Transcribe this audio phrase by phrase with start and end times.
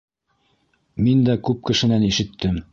[1.09, 2.63] —Мин дә күп кешенән ишеттем.